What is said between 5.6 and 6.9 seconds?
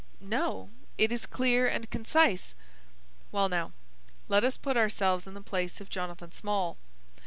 of Jonathan Small.